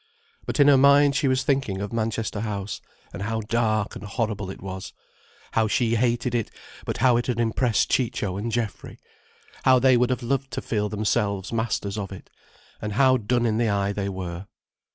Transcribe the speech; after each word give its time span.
But 0.47 0.59
in 0.59 0.67
her 0.67 0.79
mind 0.79 1.15
she 1.15 1.27
was 1.27 1.43
thinking 1.43 1.79
of 1.79 1.93
Manchester 1.93 2.39
House, 2.39 2.81
and 3.13 3.21
how 3.21 3.41
dark 3.41 3.95
and 3.95 4.03
horrible 4.03 4.49
it 4.49 4.59
was, 4.59 4.93
how 5.51 5.67
she 5.67 5.93
hated 5.93 6.33
it, 6.33 6.49
but 6.85 6.97
how 7.05 7.17
it 7.17 7.27
had 7.27 7.39
impressed 7.39 7.91
Ciccio 7.91 8.35
and 8.35 8.51
Geoffrey, 8.51 8.97
how 9.61 9.77
they 9.77 9.97
would 9.97 10.09
have 10.09 10.23
loved 10.23 10.49
to 10.53 10.61
feel 10.63 10.89
themselves 10.89 11.53
masters 11.53 11.99
of 11.99 12.11
it, 12.11 12.31
and 12.81 12.93
how 12.93 13.15
done 13.17 13.45
in 13.45 13.59
the 13.59 13.69
eye 13.69 13.93
they 13.93 14.09
were. 14.09 14.47